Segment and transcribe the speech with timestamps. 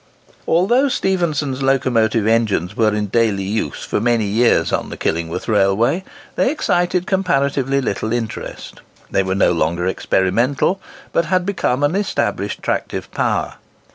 [0.47, 6.03] Although Stephenson's locomotive engines were in daily use for many years on the Killingworth Railway,
[6.35, 8.81] they excited comparatively little interest.
[9.11, 10.81] They were no longer experimental,
[11.13, 13.57] but had become an established tractive power.